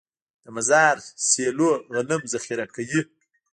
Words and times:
د 0.43 0.45
مزار 0.55 0.95
سیلو 1.29 1.69
غنم 1.93 2.21
ذخیره 2.33 2.65
کوي. 2.75 3.01